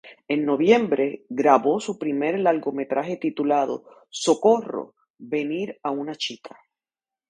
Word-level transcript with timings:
En 0.27 0.45
noviembre, 0.47 1.25
grabó 1.29 1.79
su 1.79 1.99
primer 1.99 2.39
largometraje 2.39 3.17
titulado 3.17 3.83
"Socorro, 4.09 4.95
¡Venir 5.19 5.79
a 5.83 5.91
una 5.91 6.15
chica! 6.15 6.57